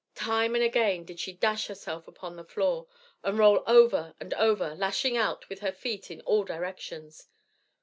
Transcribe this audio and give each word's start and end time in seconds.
Time 0.15 0.55
and 0.55 0.63
again 0.63 1.05
did 1.05 1.19
she 1.19 1.31
dash 1.31 1.67
herself 1.67 2.07
upon 2.07 2.35
the 2.35 2.43
floor, 2.43 2.87
and 3.21 3.37
roll 3.37 3.63
over 3.67 4.15
and 4.19 4.33
over, 4.33 4.73
lashing 4.73 5.15
out 5.15 5.47
with 5.47 5.59
her 5.59 5.71
feet 5.71 6.09
in 6.09 6.21
all 6.21 6.43
directions. 6.43 7.27